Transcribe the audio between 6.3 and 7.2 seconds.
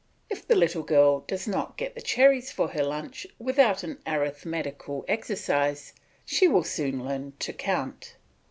will soon